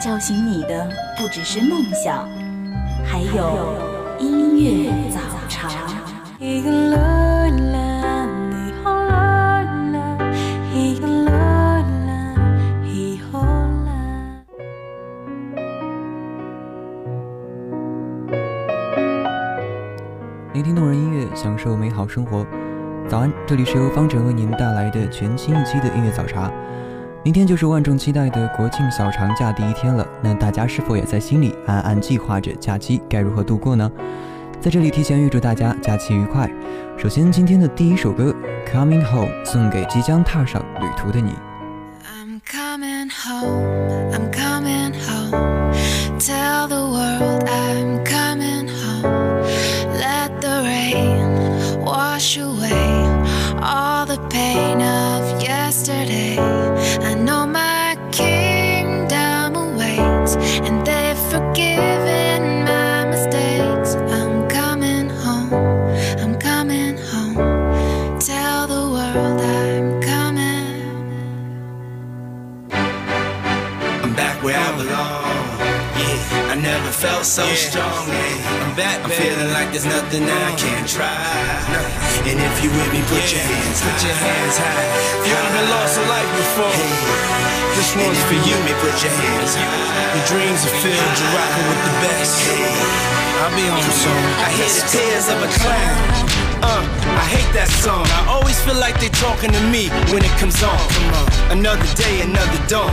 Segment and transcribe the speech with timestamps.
[0.00, 2.26] 叫醒你的不只是梦想，
[3.04, 3.76] 还有
[4.18, 5.68] 音乐早茶。
[20.54, 22.46] 聆听动人音乐，享受美好生活。
[23.06, 26.50] 早安，这里是由方程为您带来的全新一期的音乐早茶。
[27.22, 33.90] 明天就是万众期待的国庆小长假第一天了，那大家是否也在心里暗暗计划着假期该如何度过呢？
[34.58, 36.50] 在这里提前预祝大家假期愉快。
[36.96, 38.34] 首先，今天的第一首歌
[38.72, 41.34] 《Coming Home》送给即将踏上旅途的你。
[77.24, 78.08] Felt so strong.
[78.08, 78.64] Yeah.
[78.64, 81.12] I'm back, I'm feeling like there's nothing I can't try.
[82.24, 83.92] And if you with me, put your hands high.
[83.92, 84.88] Put your hands high.
[85.28, 86.80] You haven't lost a life before.
[87.76, 90.16] This And one's if for you me, put your hands high.
[90.16, 92.34] Your dreams are filled, you're rocking with the best.
[93.40, 94.22] I'll be home soon.
[94.40, 96.40] I hear the tears of a clown.
[96.60, 96.84] Uh,
[97.20, 98.04] I hate that song.
[98.20, 100.76] I always feel like they're talking to me when it comes on.
[100.76, 101.28] Come on.
[101.56, 102.92] Another day, another dawn.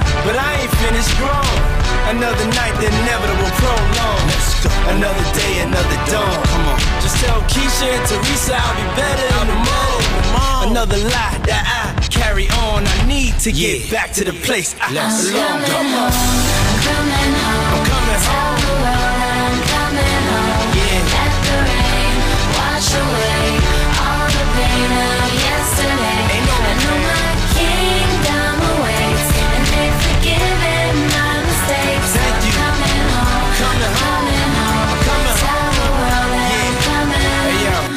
[0.25, 1.57] but I ain't finished grown.
[2.11, 4.21] Another night, the inevitable prolong.
[4.91, 6.43] Another day, another dawn.
[6.51, 6.79] Come on.
[7.01, 10.71] Just tell Keisha and Teresa I'll be better in the morning.
[10.71, 12.85] Another lie that I carry on.
[12.85, 15.61] I need to get back to the place I Let's belong.
[15.65, 16.11] Come on.
[16.11, 17.73] I'm coming home.
[17.73, 19.20] I'm coming home.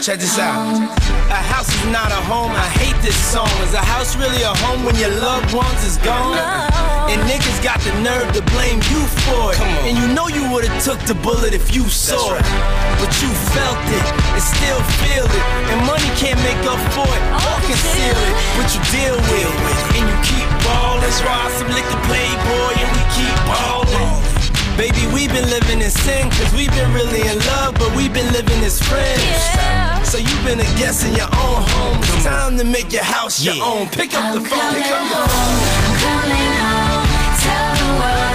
[0.04, 0.60] Check this out.
[1.32, 2.52] A house is not a home.
[2.52, 3.48] I hate this song.
[3.64, 6.36] Is a house really a home when your loved ones is gone?
[7.08, 9.60] And niggas got the nerve to blame you for it.
[9.88, 12.44] And you know you would've took the bullet if you saw it.
[13.00, 15.44] But you felt it and still feel it.
[15.72, 18.34] And money can't make up for it or conceal it.
[18.60, 21.00] But you deal with it and you keep ballin'.
[21.24, 24.43] Ride some liquor playboy and we keep ballin'.
[24.76, 28.30] Baby, we've been living in sin, cause we've been really in love, but we've been
[28.32, 29.22] living as friends.
[30.08, 31.98] So you've been a guest in your own home.
[32.02, 33.88] It's time to make your house your own.
[33.88, 35.28] Pick up the I'm phone, coming pick up the home.
[35.30, 35.62] phone.
[35.78, 37.06] I'm coming home.
[37.38, 38.33] Tell the world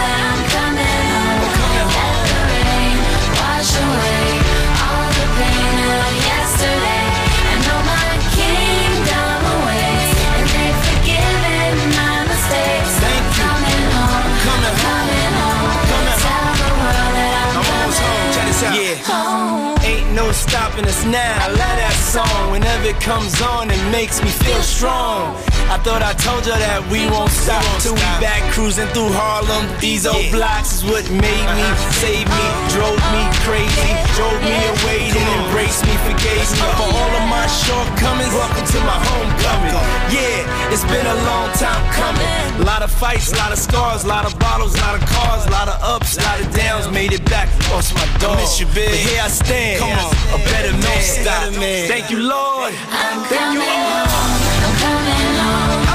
[20.20, 21.46] no stopping us now.
[21.46, 22.52] I love that song.
[22.52, 25.36] Whenever it comes on, it makes me feel strong.
[25.70, 29.70] I thought I told you that we won't stop till we back cruising through Harlem.
[29.78, 31.68] These old blocks is what made me,
[32.02, 37.14] saved me, drove me crazy, drove me away, then embraced me, forgave me for all
[37.22, 38.34] of my shortcomings.
[38.34, 39.78] Welcome to my homecoming.
[40.10, 42.26] Yeah, it's been a long time coming.
[42.60, 45.06] A lot of fights, a lot of scars, a lot of bottles, a lot of
[45.06, 46.90] cars, a lot of ups, a lot of downs.
[46.90, 48.42] Made it back, lost my dog.
[48.42, 48.90] miss you, big.
[48.90, 49.86] But here I stand.
[49.86, 50.18] Come on.
[50.34, 51.62] a better man.
[51.62, 51.86] Man.
[51.86, 52.74] Thank you, Lord.
[52.74, 54.10] Thank you, coming Lord.
[54.10, 54.42] home.
[54.42, 54.49] I'm
[54.80, 55.89] coming home.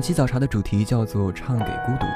[0.00, 2.06] 本期早茶的主题叫做“唱给孤独”。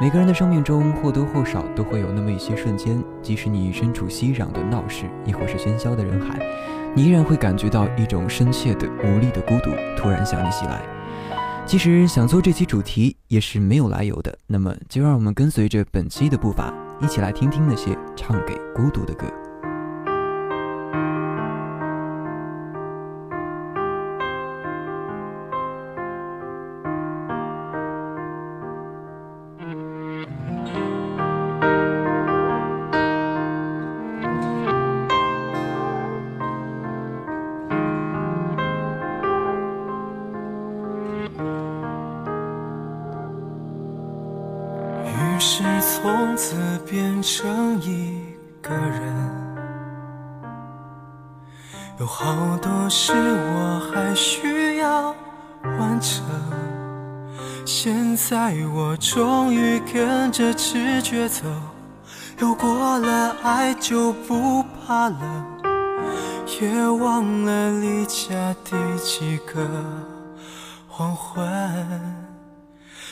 [0.00, 6.40] 每个人的生命中或多或少都会有那么一些瞬间，即使你身处熙攘的闹市，亦或是喧嚣的人海，
[6.94, 10.80] 你依然会感觉到一种深切的、无力的孤独突然向你袭来。
[11.66, 19.26] 其实想做这期主题也是没有来由的，那么就让我们跟随着本期的步伐，一起来听听那些唱给孤独的歌。
[45.38, 48.20] 于是从此变成一
[48.60, 49.14] 个人，
[52.00, 55.14] 有好多事我还需要
[55.62, 56.26] 完成。
[57.64, 61.44] 现在我终于跟着直觉走，
[62.40, 65.20] 有过了爱就不怕冷，
[66.60, 68.74] 也忘了离家第
[69.04, 69.64] 几个
[70.88, 72.27] 黄昏。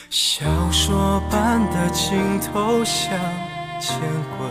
[0.09, 3.11] 小说般的镜头像
[3.77, 3.99] 前
[4.37, 4.49] 滚，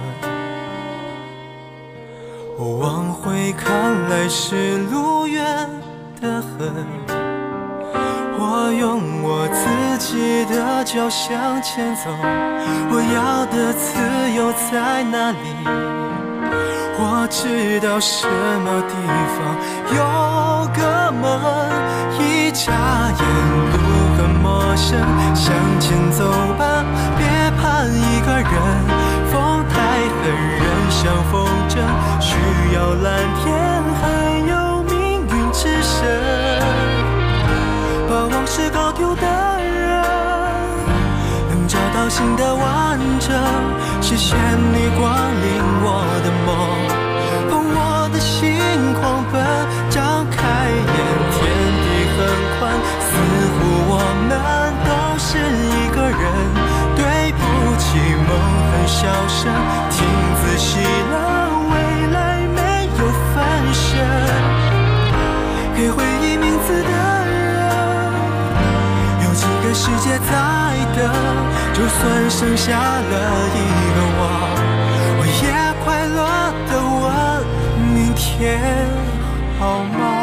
[2.79, 5.43] 往回看来是路远
[6.21, 6.87] 的很。
[8.39, 12.11] 我用我自己的脚向前走，
[12.91, 13.99] 我要的自
[14.37, 15.39] 由在哪里？
[16.99, 18.95] 我知道什么地
[19.33, 19.57] 方
[19.97, 20.05] 有
[20.75, 20.81] 个
[24.77, 25.01] 向
[25.81, 26.25] 前走
[26.59, 26.85] 吧，
[27.17, 27.27] 别
[27.57, 28.53] 怕一个人。
[29.33, 29.75] 风太
[30.07, 31.01] 狠，人像
[31.31, 31.35] 风
[31.69, 31.73] 筝，
[32.21, 32.37] 需
[32.75, 33.07] 要蓝
[33.43, 33.45] 天，
[34.01, 34.05] 还
[34.49, 35.97] 有命运之神。
[38.09, 39.23] 把往事搞丢的
[39.63, 40.03] 人。
[41.49, 43.35] 能找到新的完整。
[44.01, 45.11] 谢谢你光
[45.43, 45.47] 临
[59.07, 59.55] 很小声，
[59.89, 60.05] 听
[60.43, 61.15] 仔细了，
[61.71, 61.75] 未
[62.13, 62.17] 来
[62.49, 62.59] 没
[62.99, 63.01] 有
[63.33, 63.37] 分
[63.73, 63.87] 身。
[65.77, 67.31] 给回忆名字的人。
[69.23, 70.33] 有几个世界在
[70.97, 70.99] 等，
[71.73, 73.15] 就算剩下了
[73.55, 73.57] 一
[73.95, 74.21] 个我，
[75.21, 75.45] 我也
[75.85, 76.19] 快乐
[76.69, 76.71] 的
[77.01, 77.05] 问
[77.95, 78.59] 明天
[79.61, 80.16] 好吗？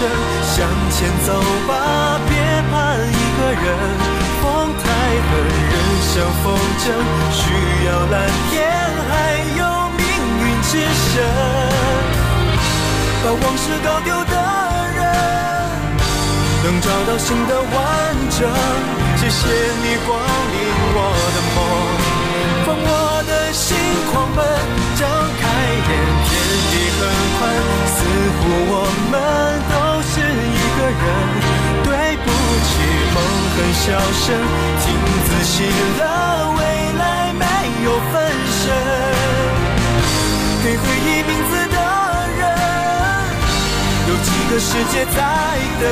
[0.00, 1.28] 向前走
[1.68, 2.32] 吧，别
[2.70, 3.66] 怕一个人。
[4.40, 4.44] 风
[4.80, 4.82] 太
[5.28, 5.30] 狠，
[5.70, 5.74] 人
[6.08, 6.44] 像风
[6.80, 6.84] 筝，
[7.30, 7.42] 需
[7.86, 8.14] 要蓝
[8.50, 8.56] 天，
[9.08, 9.12] 还
[9.58, 9.60] 有
[9.96, 10.00] 命
[10.40, 11.12] 运之神。
[13.22, 14.34] 把往事搞丢的
[14.96, 15.00] 人。
[16.64, 17.70] 能找到新的完
[18.30, 18.48] 整。
[19.16, 19.38] 谢谢
[19.82, 20.56] 你光临
[20.96, 20.98] 我
[21.34, 21.58] 的梦，
[22.64, 22.88] 放我
[23.28, 23.76] 的心
[24.10, 24.38] 狂奔，
[24.96, 25.00] 张
[25.40, 25.42] 开
[25.76, 25.90] 眼，
[26.24, 26.30] 天
[26.70, 27.00] 地很
[27.36, 27.40] 宽，
[27.86, 27.98] 似
[28.38, 28.40] 乎
[28.72, 28.74] 我
[29.10, 29.14] 们
[30.90, 31.04] 人。
[31.84, 31.90] 对
[32.24, 32.26] 不
[32.66, 32.70] 起，
[33.14, 33.16] 梦
[33.54, 34.26] 很小声，
[34.82, 34.84] 听
[35.26, 35.54] 仔细
[35.98, 36.02] 了，
[36.56, 36.60] 未
[36.98, 37.44] 来没
[37.84, 38.14] 有分
[38.60, 38.62] 身。
[40.62, 41.76] 给回忆名字的
[42.38, 42.42] 人。
[44.08, 45.18] 有几个世界在
[45.80, 45.82] 等，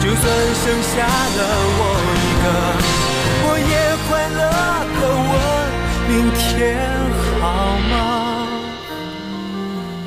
[0.00, 0.22] 就算
[0.62, 1.40] 剩下了
[1.78, 1.80] 我
[2.14, 2.46] 一个，
[3.44, 3.72] 我也
[4.08, 4.40] 快乐
[5.00, 5.34] 的问
[6.08, 6.38] 明天
[7.40, 7.42] 好
[7.90, 7.92] 吗？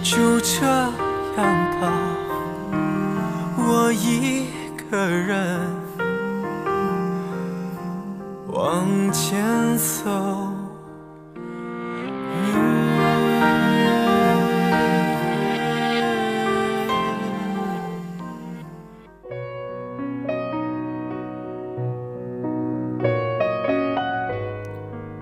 [0.03, 0.09] 就
[0.41, 0.53] 这
[1.37, 1.39] 样
[1.79, 1.83] 吧，
[3.67, 4.47] 我一
[4.89, 5.59] 个人
[8.47, 10.09] 往前走。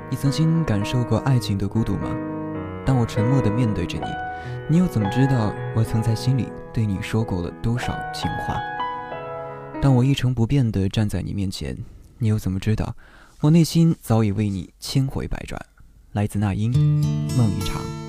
[0.10, 2.29] 你曾经感受过爱情的孤独吗？
[2.90, 4.06] 当我沉默地面对着你，
[4.68, 8.60] 你又怎么知道我曾在心里对你说过了多少情话？
[9.80, 11.78] 当我一成不变地站在你面前，
[12.18, 12.96] 你又怎么知道
[13.42, 15.64] 我内心早已为你千回百转？
[16.14, 16.72] 来自那英，
[17.38, 18.09] 梦一场。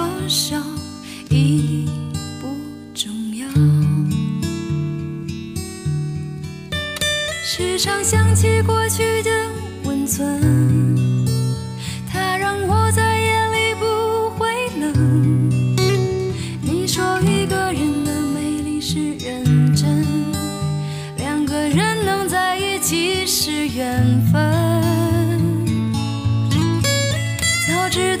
[27.91, 28.20] 知道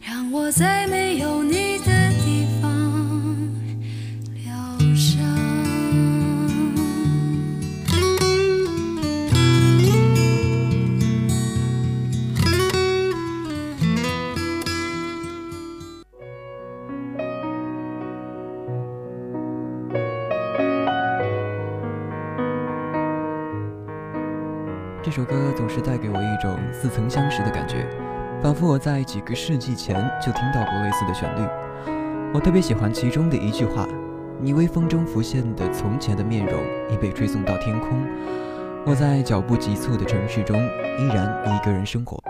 [0.00, 1.35] 让我再没有
[26.80, 27.86] 似曾相识的感觉，
[28.42, 31.48] 仿佛我在几个世纪前就听到过类似的旋律。
[32.34, 33.86] 我特别喜欢其中的一句话
[34.40, 37.90] ：“你微风中浮现的从前的面容已被吹送到天空。”
[38.84, 40.56] 我在脚步急促的城市中
[40.98, 42.22] 依然一个人生活，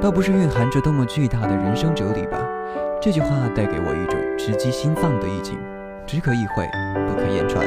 [0.00, 2.38] 倒不是蕴含着多么巨大的人生哲理吧。
[3.00, 5.58] 这句话带给我一种直击心脏的意境，
[6.06, 6.68] 只可意会，
[7.08, 7.66] 不可言传。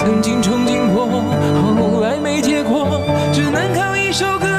[0.00, 1.06] 曾经憧憬过，
[1.60, 3.02] 后来没结果，
[3.34, 4.49] 只能靠一首歌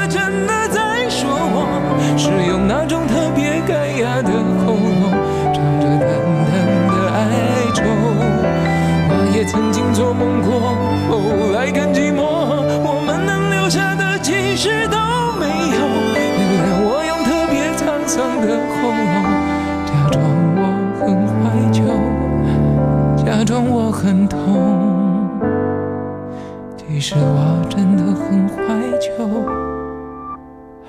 [27.12, 28.56] 实我真的很怀
[28.98, 29.12] 旧，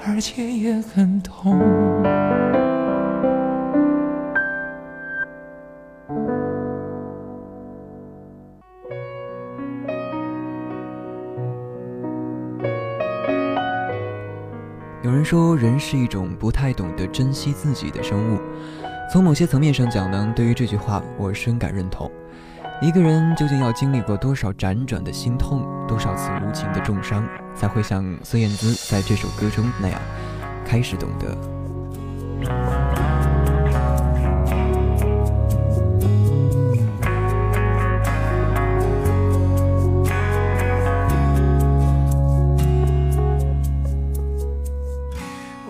[0.07, 1.59] 而且也很痛。
[15.01, 18.39] 有人说，人是一种不太懂得珍惜自己的生物。
[19.11, 22.09] 从某些层面上讲呢，对于这句话，我深感认同。
[22.83, 30.01] 一个人究竟要经历过多少辗转的心痛，多少次无情的重伤，才会像孙燕姿在这首歌中那样，
[30.65, 31.33] 开始懂得？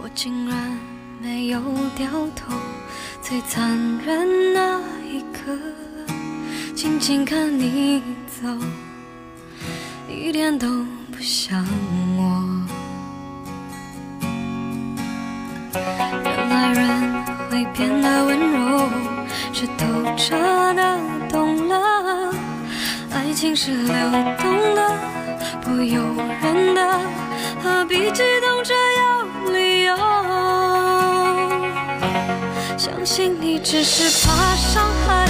[0.01, 0.75] 我竟然
[1.21, 1.61] 没有
[1.95, 2.55] 掉头，
[3.21, 3.69] 最残
[4.03, 5.55] 忍那一刻，
[6.83, 8.45] 静静看你走，
[10.09, 10.67] 一点都
[11.13, 11.65] 不像
[12.17, 12.43] 我。
[16.25, 18.89] 原来人会变得温柔，
[19.53, 20.35] 是透彻
[20.73, 22.35] 的懂了，
[23.13, 24.93] 爱情是流动的，
[25.61, 26.01] 不由
[26.41, 26.99] 人的，
[27.63, 29.95] 何必激动着要理由？
[32.77, 35.22] 相信你只是怕伤害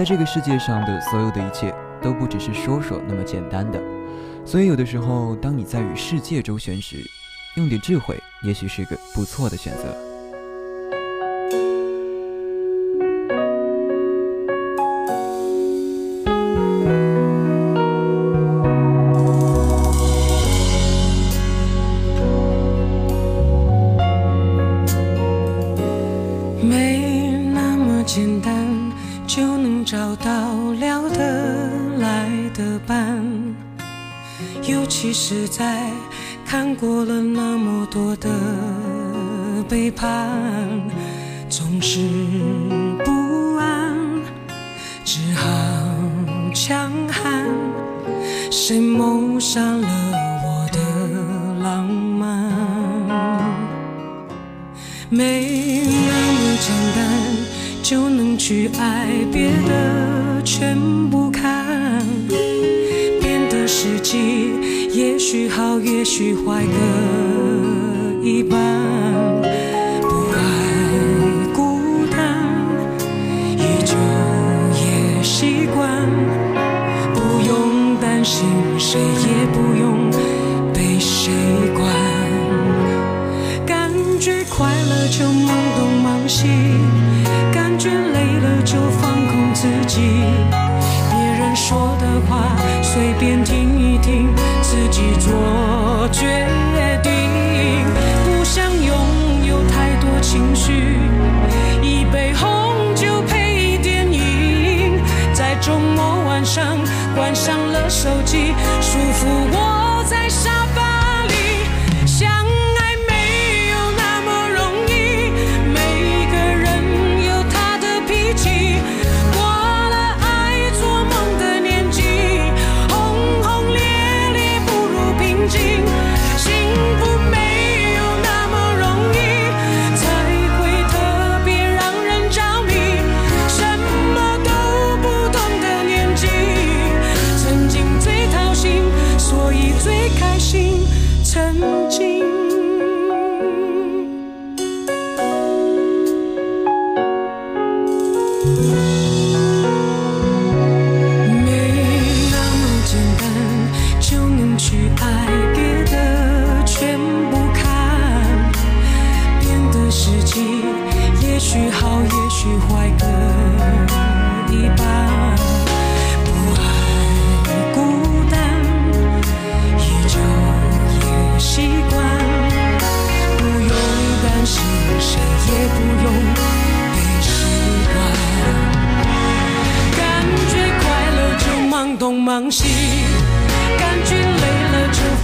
[0.00, 3.78] 在这个世界上的所有的一切都不只是说说那么简单的。
[4.46, 6.96] 所以有的时候当你在与世界周旋时
[7.56, 10.09] 用点智慧也许是个不错的选择。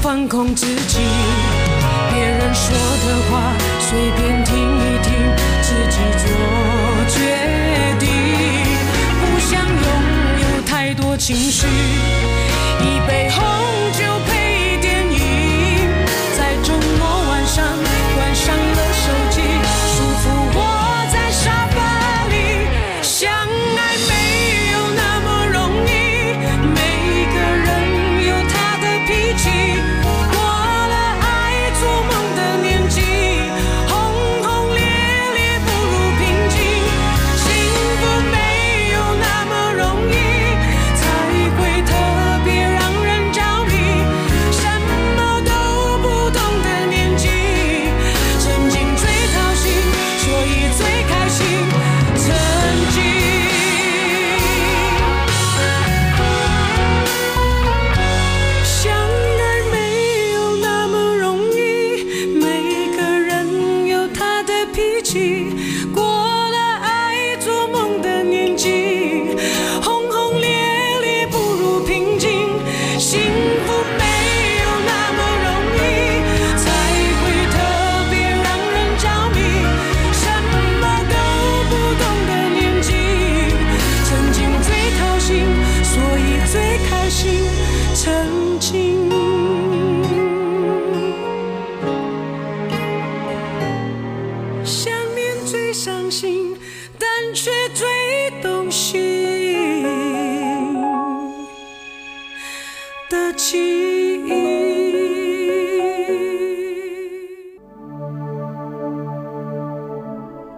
[0.02, 0.98] 放空自己
[2.12, 5.12] 别人说的话随便听一听
[5.62, 6.28] 自己做
[7.09, 7.18] 决
[7.98, 8.09] 定
[9.20, 11.66] 不想拥有太多情绪。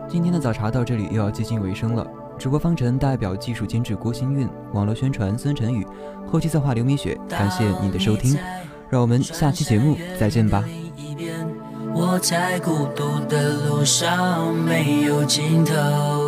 [0.09, 2.07] 今天的早茶到这里又要接近尾声了。
[2.38, 5.87] 直播方程代表技术监制郭新运，网络宣传孙晨宇，
[6.27, 7.18] 后期策划刘明雪。
[7.29, 8.38] 感谢你的收听，
[8.88, 10.64] 让我们下期节目再见吧。
[11.94, 16.28] 我在孤独的路上没有尽头。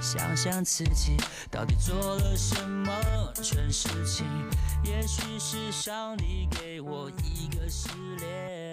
[0.00, 1.16] 想想自己
[1.50, 2.92] 到底做了什么
[3.42, 4.26] 蠢事情。
[4.84, 8.67] 也许是上帝给我一个试炼，